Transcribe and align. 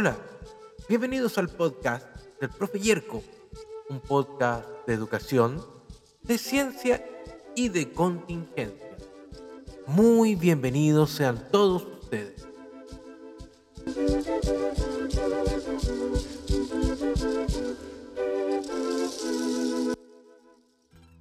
Hola, 0.00 0.16
bienvenidos 0.88 1.38
al 1.38 1.48
podcast 1.48 2.06
del 2.40 2.50
Profe 2.50 2.78
Yerko, 2.78 3.20
un 3.90 3.98
podcast 3.98 4.64
de 4.86 4.94
educación, 4.94 5.60
de 6.22 6.38
ciencia 6.38 7.04
y 7.56 7.68
de 7.68 7.90
contingencia. 7.90 8.96
Muy 9.88 10.36
bienvenidos 10.36 11.10
sean 11.10 11.48
todos 11.50 11.84
ustedes. 12.00 12.46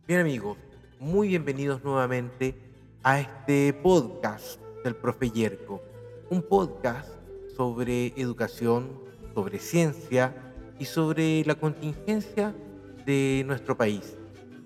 Bien 0.08 0.20
amigos, 0.20 0.60
muy 1.00 1.30
bienvenidos 1.30 1.84
nuevamente 1.84 2.54
a 3.02 3.22
este 3.22 3.74
podcast 3.74 4.62
del 4.84 4.96
Profe 4.96 5.32
Yerko, 5.32 5.82
un 6.30 6.44
podcast 6.44 7.17
sobre 7.58 8.14
educación, 8.16 8.88
sobre 9.34 9.60
ciencia 9.60 10.34
y 10.80 10.86
sobre 10.86 11.44
la 11.44 11.56
contingencia 11.56 12.56
de 13.06 13.44
nuestro 13.48 13.76
país. 13.76 14.16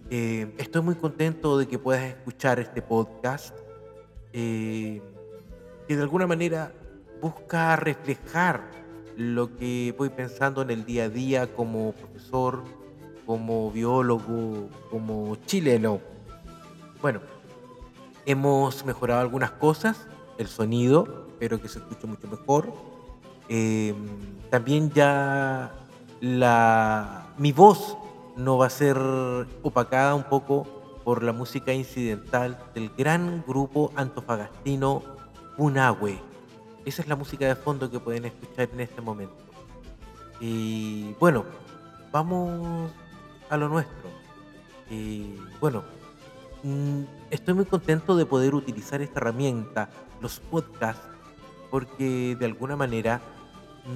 Eh, 0.09 0.54
estoy 0.58 0.82
muy 0.82 0.96
contento 0.96 1.58
de 1.58 1.68
que 1.68 1.80
puedas 1.80 2.04
escuchar 2.04 2.59
este 2.59 2.82
podcast 2.82 3.58
eh, 4.34 5.02
que 5.88 5.96
de 5.96 6.02
alguna 6.02 6.27
manera 6.27 6.73
busca 7.22 7.77
reflejar 7.77 8.70
lo 9.16 9.55
que 9.55 9.96
voy 9.98 10.10
pensando 10.10 10.62
en 10.62 10.71
el 10.71 10.85
día 10.85 11.05
a 11.05 11.10
día 11.10 11.54
como 11.54 11.94
profesor, 11.94 12.63
como 13.26 13.71
biólogo, 13.71 14.70
como 14.90 15.38
chileno. 15.46 16.02
Bueno, 17.02 17.21
hemos 18.26 18.85
mejorado 18.85 19.21
algunas 19.21 19.52
cosas, 19.52 20.07
el 20.38 20.48
sonido, 20.48 21.21
espero 21.42 21.60
que 21.60 21.70
se 21.70 21.80
escuche 21.80 22.06
mucho 22.06 22.28
mejor. 22.28 22.72
Em, 23.50 23.96
también 24.52 24.92
ya 24.92 25.72
la, 26.22 27.34
mi 27.40 27.52
voz 27.52 27.98
no 28.38 28.60
va 28.60 28.68
a 28.68 28.70
ser 28.70 28.96
opacada 29.64 30.14
un 30.14 30.26
poco 30.26 30.68
por 31.04 31.24
la 31.24 31.34
música 31.34 31.74
incidental 31.74 32.60
del 32.76 32.92
gran 32.96 33.44
grupo 33.48 33.92
antofagastino 33.96 35.02
Punahue. 35.58 36.20
Esa 36.86 37.02
es 37.02 37.08
la 37.08 37.16
música 37.16 37.48
de 37.48 37.56
fondo 37.56 37.90
que 37.90 38.00
pueden 38.00 38.26
escuchar 38.26 38.70
en 38.72 38.82
este 38.82 39.02
momento. 39.02 39.34
Y 40.40 41.16
bueno, 41.20 41.44
vamos 42.12 42.92
a 43.50 43.58
lo 43.58 43.68
nuestro. 43.68 44.12
Y 44.92 45.38
bueno, 45.60 45.84
mm, 46.62 47.02
estoy 47.32 47.56
muy 47.56 47.66
contento 47.66 48.16
de 48.16 48.28
poder 48.28 48.54
utilizar 48.54 49.02
esta 49.02 49.20
herramienta, 49.20 49.90
los 50.22 50.40
podcasts, 50.40 51.12
porque 51.72 52.36
de 52.38 52.46
alguna 52.46 52.76
manera 52.76 53.22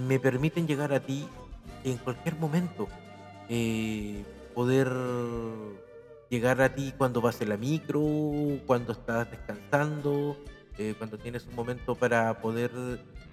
me 0.07 0.19
permiten 0.19 0.65
llegar 0.65 0.93
a 0.93 1.01
ti 1.01 1.27
en 1.83 1.97
cualquier 1.97 2.35
momento. 2.37 2.87
Eh, 3.49 4.23
poder 4.55 4.89
llegar 6.29 6.61
a 6.61 6.73
ti 6.73 6.93
cuando 6.97 7.21
vas 7.21 7.39
en 7.41 7.49
la 7.49 7.57
micro, 7.57 8.01
cuando 8.65 8.93
estás 8.93 9.29
descansando, 9.29 10.37
eh, 10.77 10.95
cuando 10.97 11.17
tienes 11.17 11.45
un 11.45 11.55
momento 11.55 11.93
para 11.93 12.41
poder 12.41 12.71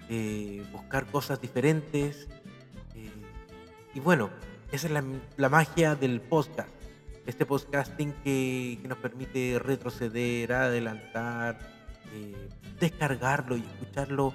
eh, 0.09 0.63
buscar 0.71 1.07
cosas 1.07 1.41
diferentes. 1.41 2.27
y 3.95 3.99
bueno, 3.99 4.29
esa 4.73 4.87
es 4.87 5.03
la, 5.37 5.49
magia 5.49 5.93
del 5.93 6.19
podcast. 6.19 6.69
Este 7.27 7.45
podcasting 7.45 8.11
que, 8.23 8.79
nos 8.87 8.97
permite 8.97 9.59
retroceder, 9.59 10.51
adelantar, 10.51 11.59
eh, 12.13 12.49
descargarlo 12.79 13.57
y 13.57 13.61
escucharlo 13.61 14.33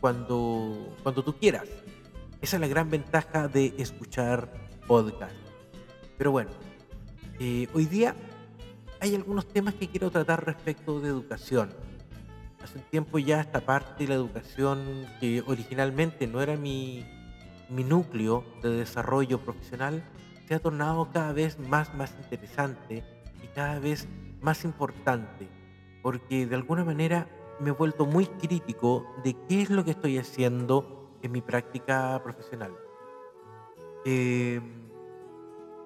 cuando, 0.00 0.96
cuando 1.02 1.22
tú 1.24 1.36
quieras. 1.36 1.68
Esa 2.40 2.56
es 2.56 2.60
la 2.60 2.68
gran 2.68 2.90
ventaja 2.90 3.48
de 3.48 3.74
escuchar 3.78 4.52
podcast. 4.86 5.34
Pero 6.18 6.30
bueno, 6.30 6.50
eh, 7.38 7.68
hoy 7.74 7.86
día 7.86 8.14
hay 9.00 9.14
algunos 9.14 9.46
temas 9.48 9.74
que 9.74 9.88
quiero 9.88 10.10
tratar 10.10 10.44
respecto 10.44 11.00
de 11.00 11.08
educación. 11.08 11.70
Hace 12.62 12.78
un 12.78 12.84
tiempo 12.84 13.18
ya 13.18 13.40
esta 13.40 13.60
parte 13.60 14.04
de 14.04 14.08
la 14.08 14.14
educación 14.14 15.06
que 15.20 15.42
originalmente 15.46 16.26
no 16.26 16.40
era 16.40 16.56
mi, 16.56 17.04
mi 17.68 17.84
núcleo 17.84 18.44
de 18.62 18.70
desarrollo 18.70 19.40
profesional 19.40 20.02
se 20.46 20.54
ha 20.54 20.60
tornado 20.60 21.10
cada 21.12 21.32
vez 21.32 21.58
más, 21.58 21.94
más 21.94 22.14
interesante 22.22 23.04
y 23.42 23.46
cada 23.48 23.78
vez 23.78 24.06
más 24.40 24.64
importante, 24.64 25.48
porque 26.06 26.46
de 26.46 26.54
alguna 26.54 26.84
manera 26.84 27.26
me 27.58 27.70
he 27.70 27.72
vuelto 27.72 28.06
muy 28.06 28.26
crítico 28.26 29.04
de 29.24 29.34
qué 29.48 29.62
es 29.62 29.70
lo 29.70 29.84
que 29.84 29.90
estoy 29.90 30.18
haciendo 30.18 31.10
en 31.20 31.32
mi 31.32 31.40
práctica 31.40 32.20
profesional. 32.22 32.70
Eh, 34.04 34.60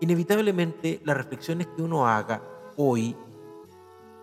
inevitablemente 0.00 1.00
las 1.04 1.16
reflexiones 1.16 1.69
que 1.69 1.81
uno 1.81 2.06
haga 2.06 2.42
hoy 2.76 3.16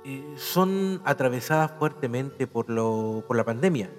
eh, 0.06 0.36
son 0.36 1.02
atravesadas 1.04 1.72
fuertemente 1.80 2.46
por, 2.46 2.70
lo, 2.70 3.24
por 3.26 3.36
la 3.36 3.44
pandemia. 3.44 3.90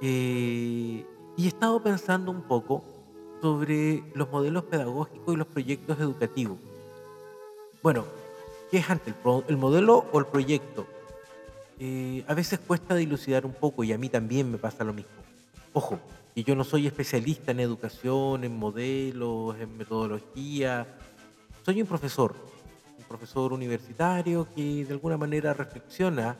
Eh, 0.00 1.04
y 1.36 1.44
he 1.44 1.48
estado 1.48 1.82
pensando 1.82 2.30
un 2.30 2.42
poco 2.42 2.84
sobre 3.42 4.04
los 4.14 4.30
modelos 4.30 4.62
pedagógicos 4.62 5.34
y 5.34 5.38
los 5.38 5.48
proyectos 5.48 5.98
educativos. 5.98 6.58
Bueno, 7.82 8.04
¿qué 8.70 8.78
es 8.78 8.90
antes, 8.90 9.14
el, 9.48 9.56
modelo 9.56 10.06
o 10.12 10.18
el 10.18 10.26
proyecto? 10.26 10.86
Eh, 11.78 12.24
a 12.26 12.34
veces 12.34 12.58
cuesta 12.58 12.94
dilucidar 12.94 13.44
un 13.44 13.52
poco 13.52 13.84
y 13.84 13.92
a 13.92 13.98
mí 13.98 14.08
también 14.08 14.50
me 14.50 14.58
pasa 14.58 14.84
lo 14.84 14.92
mismo. 14.92 15.12
Ojo, 15.72 16.00
que 16.34 16.42
yo 16.42 16.54
no 16.54 16.64
soy 16.64 16.86
especialista 16.86 17.52
en 17.52 17.60
educación, 17.60 18.44
en 18.44 18.56
modelos, 18.56 19.56
en 19.58 19.76
metodología. 19.76 20.86
Soy 21.64 21.80
un 21.80 21.88
profesor, 21.88 22.34
un 22.98 23.04
profesor 23.04 23.52
universitario 23.52 24.46
que 24.54 24.84
de 24.84 24.92
alguna 24.92 25.16
manera 25.16 25.54
reflexiona 25.54 26.36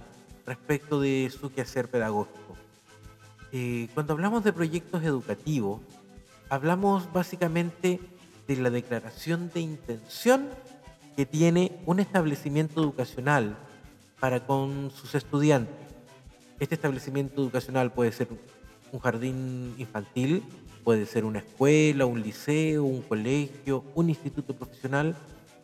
respecto 0.47 1.01
de 1.01 1.31
su 1.31 1.53
quehacer 1.53 1.89
pedagógico. 1.89 2.57
Eh, 3.53 3.89
cuando 3.95 4.13
hablamos 4.13 4.45
de 4.45 4.53
proyectos 4.53 5.03
educativos, 5.03 5.81
hablamos 6.49 7.13
básicamente 7.13 8.01
de 8.47 8.57
la 8.57 8.71
declaración 8.71 9.51
de 9.53 9.61
intención 9.61 10.49
que 11.17 11.27
tiene 11.27 11.73
un 11.87 12.01
establecimiento 12.01 12.81
educacional 12.83 13.57
para 14.21 14.47
con 14.47 14.91
sus 14.91 15.15
estudiantes. 15.15 15.75
Este 16.61 16.75
establecimiento 16.75 17.43
educacional 17.43 17.93
puede 17.93 18.13
ser 18.13 18.29
un 18.93 19.01
jardín 19.01 19.75
infantil, 19.79 20.43
puede 20.85 21.07
ser 21.07 21.25
una 21.25 21.41
escuela, 21.41 22.07
un 22.07 22.23
liceo, 22.23 22.85
un 22.85 23.03
colegio, 23.03 23.85
un 23.95 24.09
instituto 24.09 24.55
profesional 24.55 25.17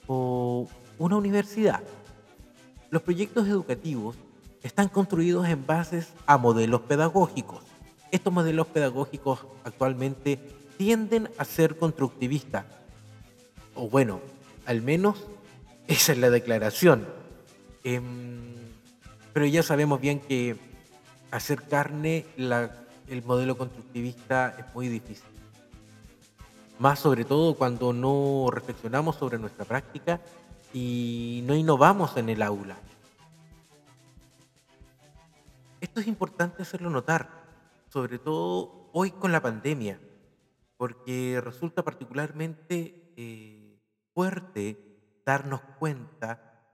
o 0.07 0.67
una 0.99 1.17
universidad. 1.17 1.83
Los 2.91 3.03
proyectos 3.03 3.47
educativos 3.47 4.17
están 4.63 4.89
construidos 4.89 5.47
en 5.49 5.67
bases 5.67 6.13
a 6.27 6.37
modelos 6.39 6.83
pedagógicos 6.83 7.73
estos 8.13 8.31
modelos 8.31 8.67
pedagógicos 8.67 9.47
actualmente 9.65 10.39
tienden 10.77 11.31
a 11.39 11.47
ser 11.47 11.77
constructivistas. 11.77 12.67
O 13.75 13.89
bueno, 13.89 14.21
al 14.67 14.83
menos 14.83 15.27
esa 15.93 16.13
es 16.13 16.19
la 16.19 16.31
declaración. 16.31 17.07
Em, 17.85 18.55
pero 19.33 19.47
ya 19.47 19.63
sabemos 19.63 20.01
bien 20.01 20.21
que 20.21 20.57
hacer 21.31 21.63
carne 21.63 22.25
el 22.37 23.23
modelo 23.25 23.59
constructivista 23.59 24.55
es 24.59 24.75
muy 24.75 24.89
difícil. 24.89 25.27
Más 26.79 26.99
sobre 26.99 27.25
todo 27.25 27.55
cuando 27.55 27.93
no 27.93 28.49
reflexionamos 28.51 29.17
sobre 29.17 29.39
nuestra 29.39 29.65
práctica 29.65 30.21
y 30.73 31.43
no 31.47 31.55
innovamos 31.55 32.17
en 32.17 32.31
el 32.31 32.43
aula. 32.43 32.77
Esto 35.81 36.01
es 36.01 36.07
importante 36.07 36.63
hacerlo 36.63 36.89
notar 36.89 37.29
sobre 37.89 38.19
todo 38.19 38.89
hoy 38.93 39.11
con 39.11 39.31
la 39.31 39.43
pandemia, 39.43 40.01
porque 40.79 41.39
resulta 41.45 41.83
particularmente 41.83 43.13
eh, 43.17 43.79
fuerte 44.15 44.92
darnos 45.25 45.61
cuenta 45.79 46.65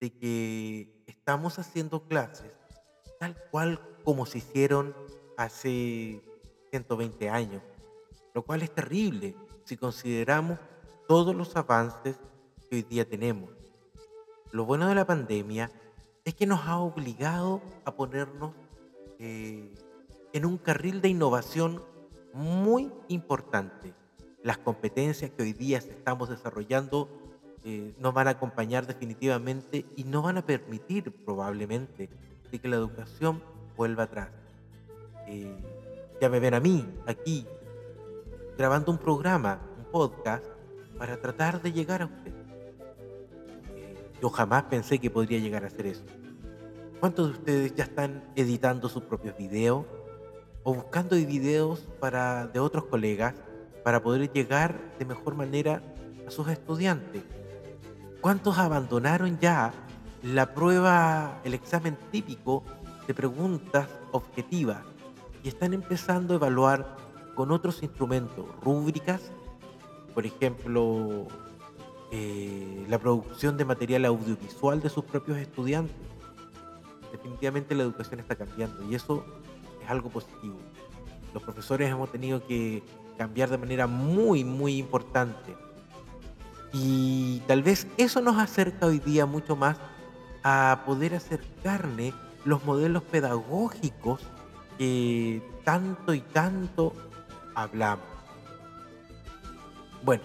de 0.00 0.16
que 0.18 1.04
estamos 1.06 1.58
haciendo 1.58 2.06
clases 2.06 2.52
tal 3.18 3.36
cual 3.50 3.80
como 4.04 4.26
se 4.26 4.38
hicieron 4.38 4.94
hace 5.36 6.22
120 6.70 7.30
años, 7.30 7.62
lo 8.34 8.42
cual 8.42 8.62
es 8.62 8.74
terrible 8.74 9.34
si 9.64 9.76
consideramos 9.76 10.58
todos 11.08 11.34
los 11.34 11.56
avances 11.56 12.16
que 12.68 12.76
hoy 12.76 12.82
día 12.82 13.08
tenemos. 13.08 13.50
Lo 14.52 14.64
bueno 14.64 14.88
de 14.88 14.94
la 14.94 15.06
pandemia 15.06 15.70
es 16.24 16.34
que 16.34 16.46
nos 16.46 16.66
ha 16.66 16.78
obligado 16.78 17.62
a 17.84 17.94
ponernos 17.94 18.52
eh, 19.18 19.74
en 20.32 20.44
un 20.44 20.58
carril 20.58 21.00
de 21.00 21.08
innovación 21.08 21.82
muy 22.32 22.92
importante. 23.08 23.94
Las 24.42 24.58
competencias 24.58 25.30
que 25.30 25.42
hoy 25.42 25.52
día 25.52 25.78
estamos 25.78 26.28
desarrollando 26.28 27.08
eh, 27.64 27.94
nos 27.98 28.12
van 28.12 28.28
a 28.28 28.32
acompañar 28.32 28.86
definitivamente 28.86 29.86
y 29.96 30.04
no 30.04 30.20
van 30.20 30.36
a 30.36 30.44
permitir 30.44 31.10
probablemente 31.24 32.10
de 32.50 32.58
que 32.58 32.68
la 32.68 32.76
educación 32.76 33.42
vuelva 33.74 34.02
atrás. 34.02 34.28
Eh, 35.26 35.56
ya 36.20 36.28
me 36.28 36.40
ven 36.40 36.52
a 36.52 36.60
mí 36.60 36.86
aquí 37.06 37.46
grabando 38.58 38.92
un 38.92 38.98
programa, 38.98 39.60
un 39.78 39.84
podcast, 39.90 40.44
para 40.98 41.16
tratar 41.16 41.62
de 41.62 41.72
llegar 41.72 42.02
a 42.02 42.04
usted. 42.04 42.32
Eh, 43.74 43.94
yo 44.20 44.28
jamás 44.28 44.64
pensé 44.64 44.98
que 44.98 45.10
podría 45.10 45.38
llegar 45.38 45.64
a 45.64 45.68
hacer 45.68 45.86
eso. 45.86 46.04
¿Cuántos 47.00 47.28
de 47.28 47.32
ustedes 47.38 47.74
ya 47.74 47.84
están 47.84 48.22
editando 48.36 48.88
sus 48.88 49.02
propios 49.02 49.36
videos 49.36 49.86
o 50.62 50.74
buscando 50.74 51.16
videos 51.16 51.80
para, 51.98 52.46
de 52.46 52.60
otros 52.60 52.84
colegas 52.84 53.34
para 53.82 54.02
poder 54.02 54.30
llegar 54.32 54.78
de 54.98 55.04
mejor 55.04 55.34
manera 55.34 55.82
a 56.26 56.30
sus 56.30 56.46
estudiantes? 56.48 57.22
¿Cuántos 58.24 58.56
abandonaron 58.56 59.38
ya 59.38 59.74
la 60.22 60.54
prueba, 60.54 61.42
el 61.44 61.52
examen 61.52 61.98
típico 62.10 62.64
de 63.06 63.12
preguntas 63.12 63.86
objetivas 64.12 64.78
y 65.42 65.48
están 65.48 65.74
empezando 65.74 66.32
a 66.32 66.36
evaluar 66.36 66.96
con 67.34 67.50
otros 67.52 67.82
instrumentos, 67.82 68.46
rúbricas, 68.62 69.30
por 70.14 70.24
ejemplo, 70.24 71.26
eh, 72.12 72.86
la 72.88 72.98
producción 72.98 73.58
de 73.58 73.66
material 73.66 74.06
audiovisual 74.06 74.80
de 74.80 74.88
sus 74.88 75.04
propios 75.04 75.36
estudiantes? 75.36 75.94
Definitivamente 77.12 77.74
la 77.74 77.82
educación 77.82 78.20
está 78.20 78.36
cambiando 78.36 78.90
y 78.90 78.94
eso 78.94 79.22
es 79.82 79.90
algo 79.90 80.08
positivo. 80.08 80.56
Los 81.34 81.42
profesores 81.42 81.90
hemos 81.90 82.10
tenido 82.10 82.42
que 82.46 82.82
cambiar 83.18 83.50
de 83.50 83.58
manera 83.58 83.86
muy, 83.86 84.44
muy 84.44 84.78
importante 84.78 85.54
y 86.76 87.40
tal 87.46 87.62
vez 87.62 87.86
eso 87.98 88.20
nos 88.20 88.36
acerca 88.36 88.86
hoy 88.86 88.98
día 88.98 89.26
mucho 89.26 89.54
más 89.54 89.76
a 90.42 90.82
poder 90.84 91.14
acercarle 91.14 92.12
los 92.44 92.64
modelos 92.64 93.04
pedagógicos 93.04 94.20
que 94.76 95.40
tanto 95.62 96.12
y 96.12 96.20
tanto 96.20 96.92
hablamos. 97.54 98.04
Bueno, 100.02 100.24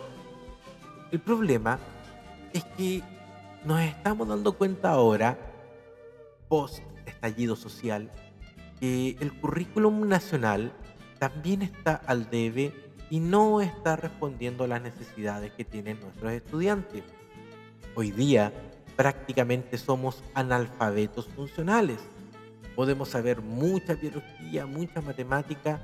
el 1.12 1.20
problema 1.20 1.78
es 2.52 2.64
que 2.76 3.04
nos 3.64 3.80
estamos 3.82 4.28
dando 4.28 4.54
cuenta 4.54 4.90
ahora, 4.90 5.38
post 6.48 6.80
estallido 7.06 7.56
social, 7.56 8.10
que 8.80 9.16
el 9.20 9.32
currículum 9.40 10.08
nacional 10.08 10.74
también 11.20 11.62
está 11.62 12.02
al 12.08 12.28
debe 12.32 12.89
y 13.10 13.20
no 13.20 13.62
está 13.62 13.96
respondiendo 13.96 14.64
a 14.64 14.68
las 14.68 14.82
necesidades 14.82 15.52
que 15.54 15.66
tienen 15.66 16.00
nuestros 16.00 16.32
estudiantes. 16.32 17.04
Hoy 17.96 18.12
día 18.12 18.54
prácticamente 18.96 19.78
somos 19.78 20.24
analfabetos 20.34 21.28
funcionales. 21.28 22.00
Podemos 22.76 23.10
saber 23.10 23.42
mucha 23.42 23.96
biología, 23.96 24.66
mucha 24.66 25.02
matemática, 25.02 25.82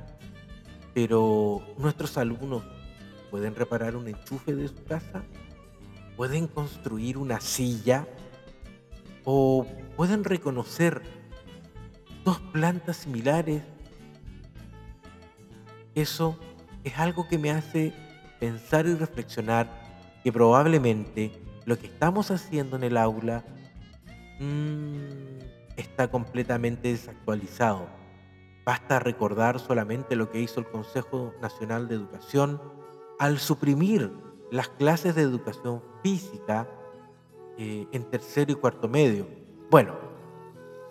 pero 0.93 1.61
nuestros 1.77 2.17
alumnos 2.17 2.63
pueden 3.31 3.55
reparar 3.55 3.95
un 3.95 4.07
enchufe 4.07 4.53
de 4.53 4.67
su 4.67 4.83
casa, 4.83 5.23
pueden 6.15 6.47
construir 6.47 7.17
una 7.17 7.41
silla 7.41 8.07
o 9.23 9.65
pueden 9.97 10.23
reconocer 10.23 11.01
dos 12.23 12.39
plantas 12.53 12.97
similares. 12.97 13.63
Eso 15.95 16.37
es 16.85 16.97
algo 16.99 17.27
que 17.27 17.37
me 17.37 17.51
hace 17.51 17.91
pensar 18.39 18.85
y 18.85 18.93
reflexionar 18.93 19.67
que 20.23 20.31
probablemente 20.31 21.31
lo 21.65 21.77
que 21.77 21.87
estamos 21.87 22.29
haciendo 22.29 22.77
en 22.77 22.83
el 22.83 22.95
aula 22.95 23.43
mm, 24.39 25.39
está 25.77 26.09
completamente 26.09 26.89
desactualizado. 26.89 27.87
Basta 28.63 28.99
recordar 28.99 29.59
solamente 29.59 30.15
lo 30.15 30.29
que 30.29 30.41
hizo 30.41 30.59
el 30.59 30.67
Consejo 30.67 31.33
Nacional 31.41 31.87
de 31.87 31.95
Educación 31.95 32.61
al 33.19 33.39
suprimir 33.39 34.11
las 34.51 34.69
clases 34.69 35.15
de 35.15 35.23
educación 35.23 35.81
física 36.03 36.67
eh, 37.57 37.87
en 37.91 38.03
tercero 38.03 38.51
y 38.51 38.55
cuarto 38.55 38.87
medio. 38.87 39.27
Bueno, 39.71 39.95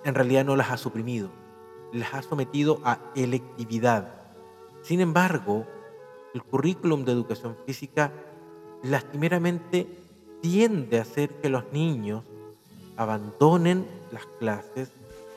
en 0.05 0.15
realidad 0.15 0.45
no 0.45 0.57
las 0.57 0.71
ha 0.73 0.77
suprimido, 0.77 1.31
las 1.93 2.15
ha 2.15 2.23
sometido 2.23 2.81
a 2.85 2.99
electividad. 3.15 4.13
Sin 4.83 5.01
embargo, 5.01 5.67
el 6.35 6.43
currículum 6.43 7.05
de 7.05 7.13
educación 7.13 7.57
física 7.65 8.13
lastimeramente 8.83 9.87
tiende 10.43 10.99
a 10.99 11.03
hacer 11.03 11.31
que 11.41 11.49
los 11.49 11.73
niños 11.73 12.25
abandonen 12.97 13.87
las 14.13 14.27
clases 14.39 14.91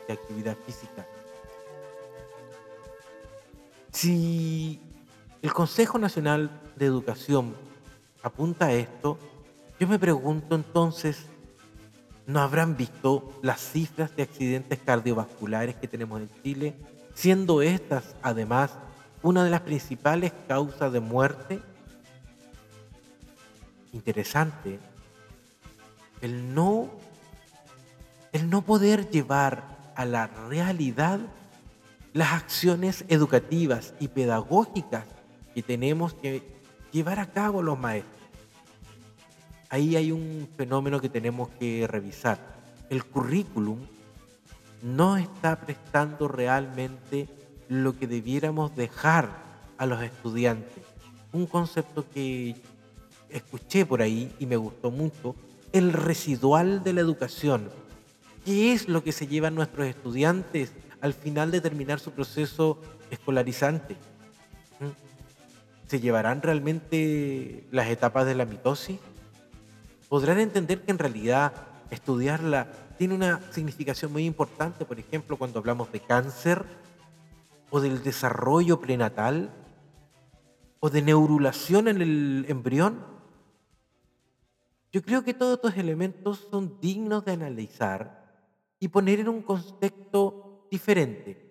de 0.07 0.13
actividad 0.13 0.57
física. 0.65 1.07
Si 3.91 4.81
el 5.41 5.53
Consejo 5.53 5.97
Nacional 5.97 6.49
de 6.75 6.87
Educación 6.87 7.55
apunta 8.23 8.65
a 8.65 8.73
esto, 8.73 9.17
yo 9.79 9.87
me 9.87 9.99
pregunto 9.99 10.55
entonces, 10.55 11.27
¿no 12.25 12.39
habrán 12.41 12.75
visto 12.75 13.31
las 13.41 13.61
cifras 13.61 14.15
de 14.15 14.23
accidentes 14.23 14.79
cardiovasculares 14.79 15.75
que 15.75 15.87
tenemos 15.87 16.21
en 16.21 16.29
Chile, 16.43 16.75
siendo 17.13 17.61
estas 17.61 18.15
además 18.21 18.71
una 19.23 19.43
de 19.43 19.49
las 19.49 19.61
principales 19.61 20.31
causas 20.47 20.91
de 20.91 20.99
muerte, 20.99 21.61
interesante, 23.93 24.79
el 26.21 26.53
no, 26.53 26.89
el 28.31 28.49
no 28.49 28.61
poder 28.61 29.09
llevar 29.09 29.63
a 29.95 30.05
la 30.05 30.27
realidad 30.27 31.19
las 32.13 32.33
acciones 32.33 33.05
educativas 33.07 33.93
y 33.99 34.07
pedagógicas 34.07 35.05
que 35.53 35.63
tenemos 35.63 36.13
que 36.13 36.43
llevar 36.91 37.19
a 37.19 37.31
cabo 37.31 37.61
los 37.61 37.77
maestros. 37.77 38.15
Ahí 39.69 39.95
hay 39.95 40.11
un 40.11 40.47
fenómeno 40.55 41.01
que 41.01 41.09
tenemos 41.09 41.49
que 41.59 41.85
revisar. 41.87 42.39
El 42.89 43.03
currículum 43.03 43.79
no 44.81 45.17
está 45.17 45.59
prestando 45.59 46.27
realmente 46.27 47.27
lo 47.69 47.97
que 47.97 48.07
debiéramos 48.07 48.75
dejar 48.75 49.29
a 49.77 49.85
los 49.85 50.01
estudiantes. 50.01 50.83
Un 51.31 51.45
concepto 51.45 52.05
que 52.13 52.55
escuché 53.29 53.85
por 53.85 54.01
ahí 54.01 54.33
y 54.39 54.45
me 54.45 54.57
gustó 54.57 54.91
mucho, 54.91 55.35
el 55.73 55.93
residual 55.93 56.83
de 56.83 56.93
la 56.93 57.01
educación. 57.01 57.69
¿Qué 58.45 58.73
es 58.73 58.87
lo 58.87 59.03
que 59.03 59.11
se 59.11 59.27
llevan 59.27 59.55
nuestros 59.55 59.87
estudiantes 59.87 60.71
al 61.01 61.13
final 61.13 61.51
de 61.51 61.61
terminar 61.61 61.99
su 61.99 62.11
proceso 62.11 62.79
escolarizante? 63.11 63.95
¿Mm? 64.79 65.89
¿Se 65.89 65.99
llevarán 65.99 66.41
realmente 66.41 67.67
las 67.71 67.87
etapas 67.89 68.25
de 68.25 68.35
la 68.35 68.45
mitosis? 68.45 68.99
¿Podrán 70.07 70.39
entender 70.39 70.81
que 70.81 70.91
en 70.91 70.99
realidad 70.99 71.51
estudiarla 71.91 72.71
tiene 72.97 73.13
una 73.13 73.41
significación 73.51 74.11
muy 74.11 74.25
importante, 74.25 74.85
por 74.85 74.99
ejemplo, 74.99 75.37
cuando 75.37 75.59
hablamos 75.59 75.91
de 75.91 75.99
cáncer? 75.99 76.65
O 77.69 77.79
del 77.79 78.03
desarrollo 78.03 78.79
prenatal 78.79 79.53
o 80.79 80.89
de 80.89 81.01
neurulación 81.01 81.87
en 81.87 82.01
el 82.01 82.45
embrión. 82.47 83.05
Yo 84.91 85.01
creo 85.01 85.23
que 85.23 85.33
todos 85.33 85.55
estos 85.55 85.77
elementos 85.77 86.47
son 86.49 86.79
dignos 86.79 87.25
de 87.25 87.33
analizar 87.33 88.25
y 88.79 88.87
poner 88.87 89.19
en 89.19 89.29
un 89.29 89.41
contexto 89.41 90.67
diferente. 90.71 91.47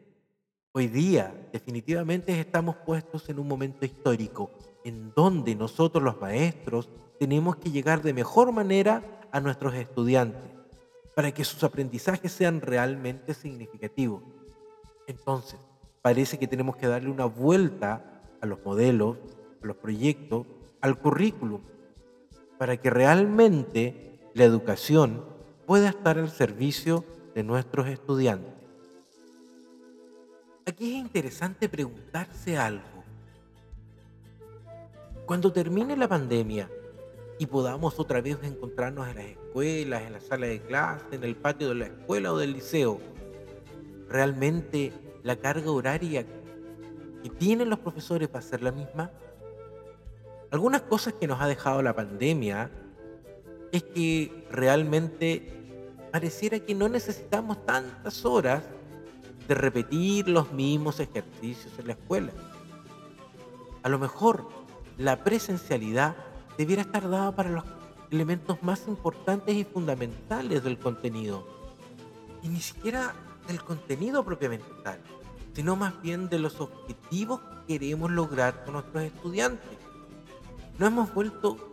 Hoy 0.73 0.88
día 0.88 1.49
definitivamente 1.52 2.38
estamos 2.38 2.76
puestos 2.76 3.28
en 3.28 3.38
un 3.38 3.49
momento 3.49 3.85
histórico 3.85 4.50
en 4.85 5.12
donde 5.14 5.54
nosotros 5.54 6.02
los 6.04 6.20
maestros 6.20 6.88
tenemos 7.18 7.56
que 7.56 7.70
llegar 7.70 8.02
de 8.02 8.12
mejor 8.12 8.52
manera 8.52 9.02
a 9.32 9.40
nuestros 9.40 9.75
estudiantes 9.75 10.52
para 11.14 11.32
que 11.32 11.44
sus 11.44 11.64
aprendizajes 11.64 12.30
sean 12.30 12.61
realmente 12.61 13.35
significativos. 13.35 14.23
Entonces, 15.06 15.58
parece 16.06 16.38
que 16.38 16.46
tenemos 16.46 16.76
que 16.76 16.86
darle 16.86 17.10
una 17.10 17.25
vuelta 17.25 18.22
a 18.40 18.46
los 18.46 18.64
modelos, 18.64 19.16
a 19.60 19.66
los 19.66 19.75
proyectos, 19.75 20.46
al 20.80 21.00
currículum, 21.00 21.62
para 22.58 22.76
que 22.76 22.90
realmente 22.90 24.20
la 24.32 24.44
educación 24.44 25.25
pueda 25.66 25.88
estar 25.88 26.16
al 26.16 26.30
servicio 26.30 27.04
de 27.34 27.42
nuestros 27.42 27.88
estudiantes. 27.88 28.54
Aquí 30.64 30.92
es 30.92 31.00
interesante 31.00 31.68
preguntarse 31.68 32.56
algo. 32.56 33.02
Cuando 35.26 35.52
termine 35.52 35.96
la 35.96 36.06
pandemia 36.06 36.70
y 37.36 37.46
podamos 37.46 37.98
otra 37.98 38.20
vez 38.20 38.38
encontrarnos 38.44 39.08
en 39.08 39.16
las 39.16 39.26
escuelas, 39.26 40.02
en 40.02 40.12
la 40.12 40.20
sala 40.20 40.46
de 40.46 40.60
clase, 40.60 41.16
en 41.16 41.25
el 41.25 41.34
patio 41.34 41.70
de 41.70 41.75
la 41.75 41.86
escuela 41.86 42.32
o 42.32 42.38
del 42.38 42.52
liceo, 42.52 43.00
¿realmente 44.08 44.92
la 45.26 45.35
carga 45.35 45.73
horaria 45.73 46.25
que 47.21 47.30
tienen 47.30 47.68
los 47.68 47.80
profesores 47.80 48.28
para 48.28 48.45
hacer 48.45 48.62
la 48.62 48.71
misma? 48.71 49.11
Algunas 50.52 50.83
cosas 50.83 51.14
que 51.14 51.26
nos 51.26 51.40
ha 51.40 51.49
dejado 51.49 51.83
la 51.83 51.97
pandemia 51.97 52.71
es 53.73 53.83
que 53.83 54.47
realmente 54.52 55.52
pareciera 56.12 56.61
que 56.61 56.76
no 56.76 56.88
necesitamos 56.88 57.66
tantas 57.66 58.25
horas 58.25 58.62
de 59.49 59.54
repetir 59.56 60.28
los 60.28 60.52
mismos 60.52 61.00
ejercicios 61.00 61.76
en 61.76 61.88
la 61.88 61.92
escuela. 61.95 62.30
A 63.83 63.88
lo 63.88 63.99
mejor 63.99 64.49
la 64.97 65.25
presencialidad 65.25 66.14
debiera 66.56 66.83
estar 66.83 67.11
dada 67.11 67.35
para 67.35 67.50
los 67.50 67.64
elementos 68.12 68.62
más 68.62 68.87
importantes 68.87 69.56
y 69.56 69.64
fundamentales 69.64 70.62
del 70.62 70.78
contenido. 70.78 71.45
Y 72.45 72.49
ni 72.49 72.61
siquiera 72.61 73.12
del 73.46 73.62
contenido 73.62 74.24
propiamente 74.24 74.66
tal, 74.82 75.00
sino 75.54 75.76
más 75.76 76.00
bien 76.02 76.28
de 76.28 76.38
los 76.38 76.60
objetivos 76.60 77.40
que 77.40 77.78
queremos 77.78 78.10
lograr 78.10 78.64
con 78.64 78.74
nuestros 78.74 79.04
estudiantes. 79.04 79.78
Nos 80.78 80.88
hemos 80.88 81.14
vuelto 81.14 81.70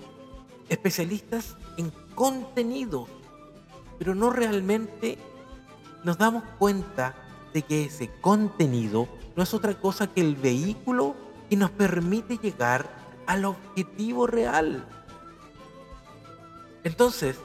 especialistas 0.69 1.55
en 1.77 1.91
contenido, 2.15 3.07
pero 3.99 4.15
no 4.15 4.29
realmente 4.29 5.17
nos 6.03 6.17
damos 6.17 6.43
cuenta 6.57 7.15
de 7.53 7.61
que 7.61 7.85
ese 7.85 8.09
contenido 8.21 9.07
no 9.35 9.43
es 9.43 9.53
otra 9.53 9.73
cosa 9.79 10.07
que 10.07 10.21
el 10.21 10.35
vehículo 10.35 11.15
que 11.49 11.55
nos 11.55 11.71
permite 11.71 12.37
llegar 12.37 12.89
al 13.25 13.45
objetivo 13.45 14.27
real. 14.27 14.85
Entonces, 16.83 17.37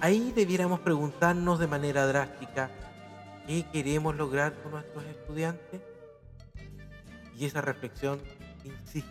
ahí 0.00 0.32
debiéramos 0.34 0.80
preguntarnos 0.80 1.58
de 1.58 1.66
manera 1.66 2.06
drástica 2.06 2.70
qué 3.46 3.64
queremos 3.72 4.16
lograr 4.16 4.54
con 4.62 4.72
nuestros 4.72 5.04
estudiantes. 5.04 5.80
Y 7.38 7.46
esa 7.46 7.60
reflexión, 7.60 8.20
insisto, 8.64 9.10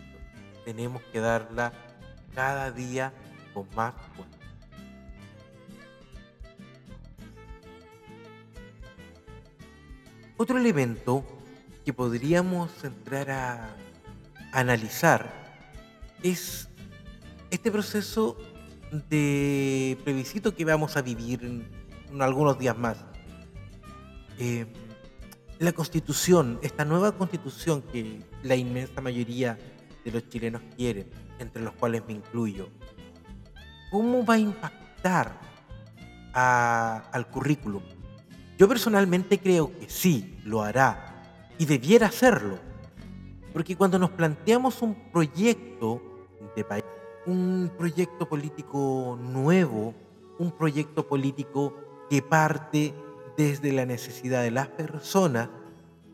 tenemos 0.64 1.02
que 1.12 1.20
darla 1.20 1.72
cada 2.34 2.70
día 2.70 3.12
con 3.52 3.66
más 3.74 3.94
fuerza. 4.14 4.38
Otro 10.36 10.58
elemento 10.58 11.24
que 11.84 11.92
podríamos 11.92 12.84
entrar 12.84 13.30
a 13.30 13.76
analizar 14.52 15.30
es 16.22 16.68
este 17.50 17.70
proceso 17.70 18.36
de 19.08 19.98
plebiscito 20.04 20.54
que 20.54 20.64
vamos 20.64 20.96
a 20.96 21.02
vivir 21.02 21.44
en, 21.44 22.20
algunos 22.20 22.58
días 22.58 22.76
más. 22.76 22.98
Eh, 24.38 24.66
la 25.58 25.72
constitución, 25.72 26.58
esta 26.62 26.84
nueva 26.84 27.12
constitución 27.12 27.82
que 27.82 28.20
la 28.42 28.56
inmensa 28.56 29.00
mayoría 29.00 29.58
de 30.04 30.10
los 30.10 30.28
chilenos 30.28 30.62
quieren, 30.76 31.08
entre 31.38 31.62
los 31.62 31.72
cuales 31.74 32.02
me 32.06 32.14
incluyo, 32.14 32.68
¿cómo 33.90 34.24
va 34.24 34.34
a 34.34 34.38
impactar 34.38 35.38
al 36.32 37.28
currículum? 37.28 37.82
Yo 38.58 38.68
personalmente 38.68 39.38
creo 39.38 39.70
que 39.78 39.88
sí, 39.88 40.38
lo 40.44 40.62
hará 40.62 41.12
y 41.58 41.64
debiera 41.64 42.08
hacerlo. 42.08 42.58
Porque 43.52 43.76
cuando 43.76 43.98
nos 43.98 44.10
planteamos 44.10 44.82
un 44.82 44.94
proyecto 45.12 46.00
de 46.56 46.64
país, 46.64 46.84
un 47.26 47.70
proyecto 47.76 48.28
político 48.28 49.18
nuevo, 49.20 49.94
un 50.38 50.50
proyecto 50.50 51.06
político 51.06 51.74
que 52.08 52.22
parte 52.22 52.94
desde 53.36 53.72
la 53.72 53.86
necesidad 53.86 54.42
de 54.42 54.50
las 54.50 54.68
personas, 54.68 55.48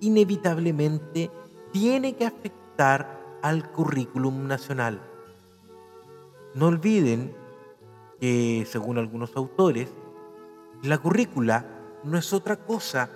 inevitablemente 0.01 1.31
tiene 1.73 2.17
que 2.17 2.27
afectar 2.27 3.19
al 3.43 3.71
currículum 3.71 4.47
nacional. 4.47 5.01
No 6.55 6.67
olviden 6.67 7.35
que, 8.21 8.67
según 8.71 8.99
algunos 8.99 9.37
autores, 9.37 9.89
la 10.83 10.99
currícula 10.99 11.67
no 12.05 12.19
es 12.19 12.33
otra 12.33 12.57
cosa 12.57 13.11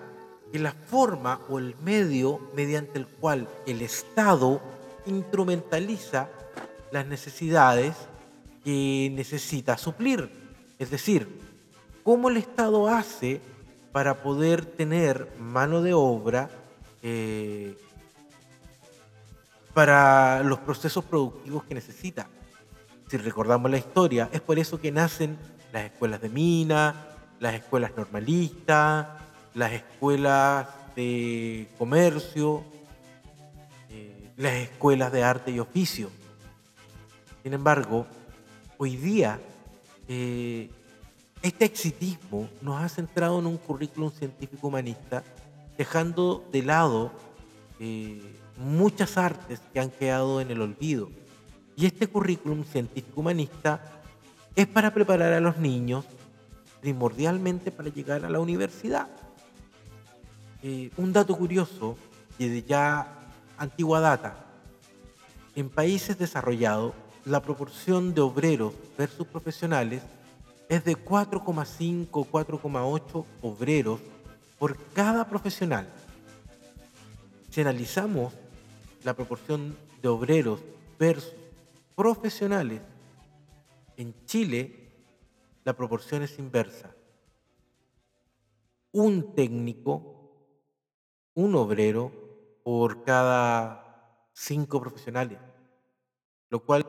que 0.51 0.59
la 0.59 0.73
forma 0.73 1.41
o 1.49 1.59
el 1.59 1.75
medio 1.83 2.41
mediante 2.55 2.99
el 2.99 3.07
cual 3.07 3.49
el 3.67 3.81
Estado 3.83 4.61
instrumentaliza 5.07 6.29
las 6.91 7.07
necesidades 7.07 7.95
que 8.65 9.11
necesita 9.15 9.79
suplir. 9.79 10.31
Es 10.79 10.91
decir, 10.91 11.41
cómo 12.05 12.29
el 12.29 12.37
Estado 12.37 12.89
hace 12.89 13.41
para 13.93 14.23
poder 14.23 14.65
tener 14.65 15.29
mano 15.39 15.83
de 15.83 15.93
obra 15.93 16.51
eh, 17.03 17.77
para 19.75 20.43
los 20.43 20.59
procesos 20.61 21.05
productivos 21.05 21.65
que 21.65 21.75
necesita. 21.75 22.29
Si 23.09 23.19
recordamos 23.19 23.71
la 23.71 23.77
historia, 23.77 24.29
es 24.33 24.41
por 24.41 24.59
eso 24.59 24.81
que 24.81 24.91
nacen 24.91 25.37
las 25.73 25.85
escuelas 25.85 26.21
de 26.23 26.31
mina, 26.31 27.07
las 27.41 27.55
escuelas 27.55 27.93
normalistas, 27.97 29.07
las 29.55 29.73
escuelas 29.73 30.69
de 30.97 31.69
comercio, 31.79 32.65
eh, 33.91 34.31
las 34.37 34.55
escuelas 34.55 35.13
de 35.13 35.23
arte 35.23 35.51
y 35.51 35.59
oficio. 35.59 36.11
Sin 37.43 37.53
embargo, 37.53 38.07
hoy 38.79 38.97
día 38.97 39.39
eh, 40.09 40.71
este 41.43 41.65
exitismo 41.65 42.49
nos 42.61 42.81
ha 42.81 42.89
centrado 42.89 43.41
en 43.41 43.47
un 43.47 43.57
currículum 43.57 44.13
científico 44.13 44.69
humanista, 44.69 45.25
dejando 45.77 46.45
de 46.53 46.63
lado 46.63 47.11
eh, 47.81 48.23
muchas 48.57 49.19
artes 49.19 49.61
que 49.73 49.81
han 49.81 49.91
quedado 49.91 50.41
en 50.41 50.53
el 50.53 50.61
olvido. 50.61 51.11
Y 51.77 51.87
este 51.87 52.07
currículum 52.07 52.65
científico 52.65 53.21
humanista 53.21 53.83
es 54.55 54.69
para 54.69 54.95
preparar 54.95 55.33
a 55.33 55.41
los 55.41 55.57
niños 55.57 56.05
primordialmente 56.81 57.73
para 57.73 57.89
llegar 57.89 58.25
a 58.25 58.31
la 58.31 58.39
universidad. 58.39 59.09
Eh, 60.63 60.91
un 60.97 61.13
dato 61.13 61.37
curioso, 61.37 61.97
de 62.39 62.63
ya 62.63 63.29
antigua 63.57 64.01
data, 64.01 64.47
en 65.55 65.69
países 65.69 66.19
desarrollados, 66.19 66.93
la 67.25 67.41
proporción 67.41 68.15
de 68.15 68.21
obreros 68.21 68.75
versus 68.99 69.27
profesionales 69.27 70.03
es 70.73 70.87
de 70.87 70.97
4,5 70.97 72.09
o 72.13 72.25
4,8 72.25 73.27
obreros 73.43 74.01
por 74.59 74.79
cada 74.95 75.29
profesional. 75.29 75.87
Si 77.51 77.61
analizamos 77.61 78.33
la 79.05 79.13
proporción 79.13 79.77
de 80.01 80.09
obreros 80.09 80.61
versus 80.99 81.35
profesionales, 81.95 82.81
en 83.99 84.15
Chile 84.25 84.95
la 85.63 85.77
proporción 85.77 86.23
es 86.23 86.39
inversa. 86.39 86.97
Un 88.93 89.35
técnico, 89.35 90.33
un 91.35 91.55
obrero 91.55 92.11
por 92.65 93.05
cada 93.05 94.27
cinco 94.33 94.81
profesionales, 94.81 95.39
lo 96.49 96.65
cual, 96.65 96.87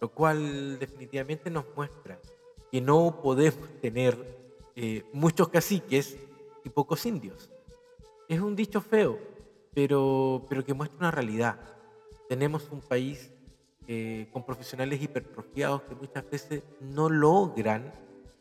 lo 0.00 0.12
cual 0.12 0.80
definitivamente 0.80 1.48
nos 1.48 1.64
muestra 1.76 2.18
que 2.70 2.80
no 2.80 3.20
podemos 3.22 3.68
tener 3.80 4.16
eh, 4.76 5.04
muchos 5.12 5.48
caciques 5.48 6.16
y 6.64 6.68
pocos 6.70 7.04
indios. 7.04 7.50
Es 8.28 8.40
un 8.40 8.54
dicho 8.54 8.80
feo, 8.80 9.18
pero, 9.74 10.46
pero 10.48 10.64
que 10.64 10.74
muestra 10.74 10.98
una 10.98 11.10
realidad. 11.10 11.58
Tenemos 12.28 12.68
un 12.70 12.80
país 12.80 13.32
eh, 13.88 14.28
con 14.32 14.44
profesionales 14.44 15.02
hipertrofiados 15.02 15.82
que 15.82 15.94
muchas 15.96 16.30
veces 16.30 16.62
no 16.80 17.08
logran 17.08 17.92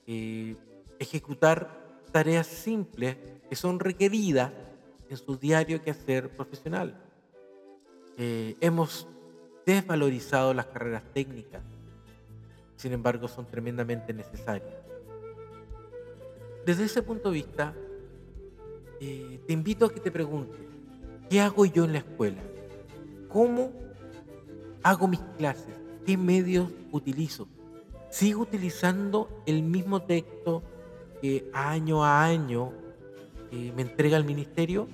eh, 0.05 0.55
ejecutar 0.99 2.03
tareas 2.11 2.45
simples 2.45 3.17
que 3.49 3.55
son 3.55 3.79
requeridas 3.79 4.51
en 5.09 5.17
su 5.17 5.37
diario 5.37 5.81
quehacer 5.81 6.29
profesional. 6.29 7.05
Hemos 8.17 9.07
desvalorizado 9.65 10.53
las 10.53 10.65
carreras 10.65 11.03
técnicas, 11.13 11.63
sin 12.79 12.93
embargo 12.93 13.27
son 13.27 13.45
tremendamente 13.45 14.13
necesarias. 14.13 14.73
Desde 16.65 16.85
ese 16.85 17.03
punto 17.03 17.29
de 17.29 17.35
vista, 17.35 17.73
eh, 18.99 19.39
te 19.45 19.53
invito 19.53 19.85
a 19.85 19.93
que 19.93 19.99
te 19.99 20.11
preguntes, 20.11 20.59
¿qué 21.29 21.41
hago 21.41 21.65
yo 21.65 21.83
en 21.83 21.93
la 21.93 21.99
escuela? 21.99 22.41
¿Cómo 23.27 23.71
hago 24.81 25.07
mis 25.07 25.21
clases? 25.37 25.75
¿Qué 26.05 26.17
medios 26.17 26.69
utilizo? 26.91 27.47
sigo 28.09 28.41
utilizando 28.41 29.29
el 29.45 29.63
mismo 29.63 30.01
texto 30.01 30.63
que 31.21 31.49
año 31.53 32.03
a 32.03 32.25
año 32.25 32.71
eh, 33.51 33.71
me 33.75 33.83
entrega 33.83 34.17
el 34.17 34.25
ministerio. 34.25 34.87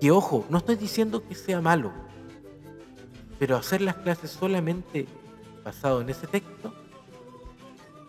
Que 0.00 0.10
ojo, 0.10 0.46
no 0.48 0.58
estoy 0.58 0.76
diciendo 0.76 1.26
que 1.26 1.34
sea 1.34 1.60
malo, 1.60 1.92
pero 3.38 3.56
hacer 3.56 3.82
las 3.82 3.96
clases 3.96 4.30
solamente 4.30 5.06
basado 5.62 6.00
en 6.00 6.08
ese 6.08 6.26
texto, 6.26 6.72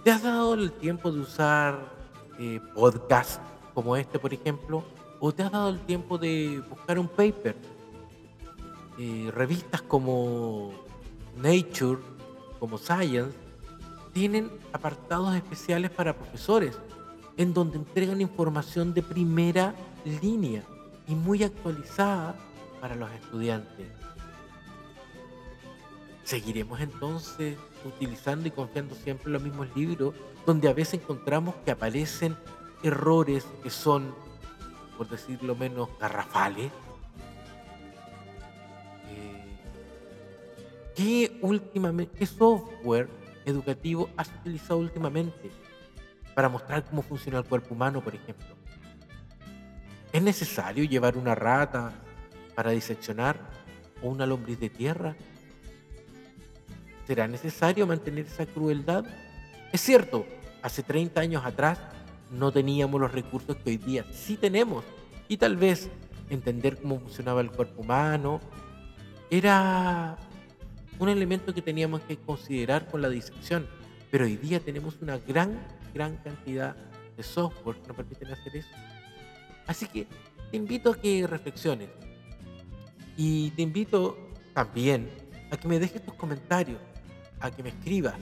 ¿te 0.04 0.12
has 0.12 0.24
dado 0.24 0.54
el 0.56 0.72
tiempo 0.72 1.12
de 1.12 1.20
usar 1.20 1.80
eh, 2.40 2.60
podcasts 2.74 3.40
como 3.74 3.96
este, 3.96 4.20
por 4.20 4.34
ejemplo? 4.34 4.84
¿O 5.20 5.32
te 5.32 5.44
has 5.44 5.52
dado 5.52 5.70
el 5.70 5.80
tiempo 5.82 6.18
de 6.18 6.64
buscar 6.70 6.98
un 6.98 7.08
paper? 7.08 7.56
Eh, 8.98 9.32
revistas 9.34 9.82
como 9.82 10.72
Nature, 11.38 12.02
como 12.60 12.78
Science, 12.78 13.38
tienen 14.14 14.52
apartados 14.74 15.36
especiales 15.36 15.92
para 15.92 16.16
profesores, 16.16 16.78
en 17.38 17.54
donde 17.54 17.78
entregan 17.78 18.22
información 18.22 18.94
de 18.94 19.02
primera 19.02 19.74
línea. 20.22 20.64
y 21.08 21.16
muy 21.16 21.44
actualizada 21.44 22.36
para 22.80 22.96
los 22.96 23.12
estudiantes. 23.12 23.88
¿Seguiremos 26.32 26.80
entonces 26.80 27.58
utilizando 27.84 28.48
y 28.48 28.52
confiando 28.52 28.96
siempre 28.96 29.30
los 29.30 29.42
mismos 29.42 29.68
libros, 29.76 30.16
donde 30.46 30.70
a 30.70 30.74
veces 30.74 31.02
encontramos 31.02 31.56
que 31.66 31.72
aparecen 31.72 32.38
errores 32.84 33.46
que 33.62 33.70
son, 33.70 34.16
por 34.98 35.10
decirlo 35.10 35.58
menos, 35.58 35.90
garrafales? 36.00 36.72
Eh, 39.10 39.58
¿Qué, 40.96 41.38
últimamente, 41.42 42.16
¿Qué 42.18 42.26
software 42.26 43.10
educativo 43.44 44.10
has 44.16 44.30
utilizado 44.40 44.80
últimamente 44.80 45.52
para 46.34 46.48
mostrar 46.48 46.86
cómo 46.86 47.02
funciona 47.02 47.40
el 47.40 47.44
cuerpo 47.44 47.76
humano, 47.76 48.02
por 48.02 48.16
ejemplo? 48.16 48.56
¿Es 50.14 50.22
necesario 50.22 50.86
llevar 50.86 51.18
una 51.18 51.36
rata 51.36 51.92
para 52.56 52.72
diseccionar 52.72 53.36
o 54.02 54.08
una 54.08 54.26
lombriz 54.26 54.58
de 54.62 54.70
tierra? 54.70 55.14
¿Será 57.08 57.28
necesario 57.28 57.88
mantener 57.88 58.26
esa 58.26 58.46
crueldad? 58.46 59.06
Es 59.72 59.82
cierto, 59.82 60.26
hace 60.62 60.84
30 60.84 61.20
años 61.22 61.46
atrás 61.46 61.80
no 62.32 62.52
teníamos 62.52 63.00
los 63.02 63.12
recursos 63.12 63.58
que 63.58 63.72
hoy 63.72 63.78
día 63.78 64.06
sí 64.12 64.38
tenemos 64.38 64.86
y 65.28 65.38
tal 65.38 65.58
vez 65.58 65.90
entender 66.30 66.78
cómo 66.80 67.00
funcionaba 67.00 67.42
el 67.42 67.52
cuerpo 67.52 67.82
humano 67.82 68.40
era 69.30 70.18
un 71.00 71.10
elemento 71.10 71.54
que 71.54 71.62
teníamos 71.62 72.02
que 72.02 72.18
considerar 72.18 72.88
con 72.88 73.02
la 73.02 73.10
disección, 73.10 73.68
pero 74.12 74.26
hoy 74.26 74.38
día 74.38 74.60
tenemos 74.60 74.98
una 75.02 75.18
gran, 75.18 75.60
gran 75.94 76.18
cantidad 76.18 76.76
de 77.18 77.24
software 77.24 77.78
que 77.78 77.88
nos 77.88 77.98
permiten 77.98 78.28
hacer 78.32 78.58
eso. 78.58 78.70
Así 79.68 79.88
que 79.88 80.08
te 80.52 80.58
invito 80.58 80.92
a 80.92 80.96
que 80.96 81.26
reflexiones 81.26 81.90
y 83.18 83.52
te 83.52 83.62
invito 83.62 84.18
también 84.54 85.10
a 85.50 85.58
que 85.58 85.68
me 85.68 85.80
dejes 85.80 86.04
tus 86.04 86.14
comentarios, 86.16 86.80
a 87.42 87.52
que 87.52 87.64
me 87.64 87.70
escribas 87.70 88.16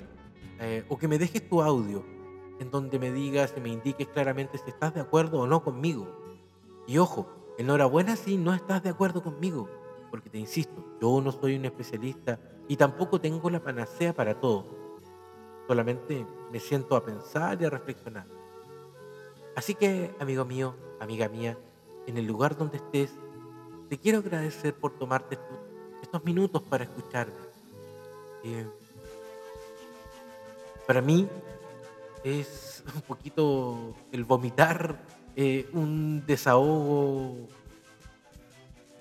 eh, 0.59 0.83
o 0.89 0.97
que 0.97 1.07
me 1.07 1.17
dejes 1.17 1.47
tu 1.47 1.61
audio 1.61 2.03
en 2.59 2.71
donde 2.71 2.99
me 2.99 3.11
digas 3.11 3.53
y 3.55 3.61
me 3.61 3.69
indiques 3.69 4.07
claramente 4.07 4.57
si 4.57 4.69
estás 4.69 4.93
de 4.93 5.01
acuerdo 5.01 5.39
o 5.39 5.47
no 5.47 5.63
conmigo. 5.63 6.07
Y 6.87 6.97
ojo, 6.97 7.27
enhorabuena 7.57 8.15
si 8.15 8.37
no 8.37 8.53
estás 8.53 8.83
de 8.83 8.89
acuerdo 8.89 9.23
conmigo, 9.23 9.69
porque 10.11 10.29
te 10.29 10.37
insisto, 10.37 10.97
yo 11.01 11.21
no 11.21 11.31
soy 11.31 11.55
un 11.55 11.65
especialista 11.65 12.39
y 12.67 12.75
tampoco 12.75 13.21
tengo 13.21 13.49
la 13.49 13.61
panacea 13.61 14.13
para 14.13 14.39
todo. 14.39 14.65
Solamente 15.67 16.25
me 16.51 16.59
siento 16.59 16.95
a 16.95 17.05
pensar 17.05 17.61
y 17.61 17.65
a 17.65 17.69
reflexionar. 17.69 18.25
Así 19.55 19.75
que, 19.75 20.13
amigo 20.19 20.45
mío, 20.45 20.75
amiga 20.99 21.29
mía, 21.29 21.57
en 22.07 22.17
el 22.17 22.25
lugar 22.25 22.57
donde 22.57 22.77
estés, 22.77 23.13
te 23.87 23.97
quiero 23.97 24.19
agradecer 24.19 24.73
por 24.73 24.97
tomarte 24.97 25.37
estos 26.01 26.23
minutos 26.23 26.61
para 26.63 26.83
escucharme. 26.83 27.35
Eh, 28.43 28.67
para 30.89 31.03
mí 31.03 31.27
es 32.23 32.81
un 32.95 33.01
poquito 33.03 33.93
el 34.11 34.23
vomitar, 34.23 34.97
eh, 35.35 35.69
un 35.71 36.25
desahogo, 36.25 37.47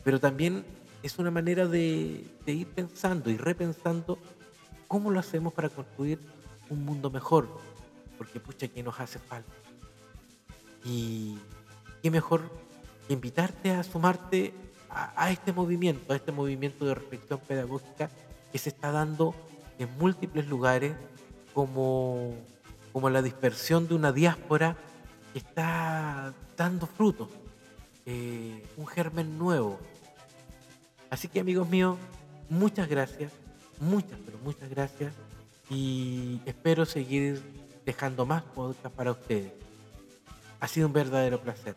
pero 0.05 0.21
también 0.21 0.67
es 1.03 1.19
una 1.19 1.31
manera 1.31 1.67
de, 1.67 2.27
ir 2.45 2.67
pensando 2.75 3.31
y 3.31 3.39
repensando 3.39 4.19
cómo 4.87 5.11
lo 5.11 5.19
hacemos 5.19 5.55
para 5.55 5.71
construir 5.71 6.21
un 6.69 6.85
mundo 6.85 7.11
mejor, 7.11 7.49
porque 8.19 8.39
pucha 8.39 8.69
que 8.69 8.83
nos 8.83 9.01
hace 9.01 9.19
falta. 9.19 9.51
Y 10.85 11.39
qué 12.03 12.11
mejor 12.11 12.43
que 13.07 13.15
invitarte 13.15 13.71
a 13.71 13.83
sumarte 13.83 14.53
a, 14.91 15.31
este 15.31 15.55
movimiento, 15.55 16.13
a 16.13 16.17
este 16.17 16.33
movimiento 16.33 16.85
de 16.85 16.97
reflexión 16.97 17.41
pedagógica 17.49 18.11
que 18.53 18.59
se 18.59 18.69
está 18.69 18.93
dando 18.93 19.35
en 19.79 19.89
múltiples 19.97 20.47
lugares 20.49 20.93
como, 21.59 22.37
como 22.93 23.11
la 23.11 23.21
dispersión 23.21 23.89
de 23.89 23.97
una 23.97 24.13
diáspora 24.13 24.77
que 25.33 25.41
está 25.41 26.33
dando 26.57 26.87
frutos, 26.87 27.31
eh, 28.07 28.65
un 28.77 28.87
germen 28.87 29.37
nuevo. 29.37 29.77
Así 31.11 31.27
que 31.27 31.41
amigos 31.41 31.69
míos, 31.69 31.99
muchas 32.49 32.89
gracias, 32.89 33.33
muchas, 33.81 34.17
pero 34.25 34.39
muchas 34.45 34.71
gracias 34.71 35.13
y 35.69 36.41
espero 36.47 36.87
seguir 36.87 37.43
dejando 37.85 38.25
más 38.25 38.45
podcasts 38.45 38.97
para 38.97 39.11
ustedes. 39.11 39.51
Ha 40.61 40.69
sido 40.69 40.87
un 40.87 40.93
verdadero 40.93 41.41
placer. 41.41 41.75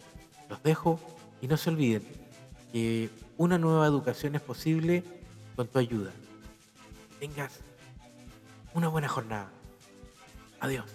Los 0.48 0.62
dejo 0.62 1.00
y 1.42 1.48
no 1.48 1.58
se 1.58 1.72
olviden 1.72 2.04
que 2.72 3.10
una 3.36 3.58
nueva 3.58 3.88
educación 3.88 4.36
es 4.36 4.42
posible 4.42 5.04
con 5.56 5.68
tu 5.68 5.80
ayuda. 5.80 6.12
Tengas 7.20 7.62
una 8.76 8.88
buena 8.88 9.08
jornada. 9.08 9.50
Adiós. 10.62 10.86